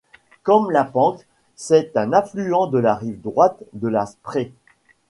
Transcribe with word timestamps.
Comme 0.41 0.71
la 0.71 0.83
Panke, 0.83 1.27
c'est 1.55 1.95
un 1.95 2.11
affluent 2.11 2.65
de 2.65 2.79
la 2.79 2.95
rive 2.95 3.21
droite 3.21 3.61
de 3.73 3.87
la 3.87 4.07
Sprée. 4.07 4.51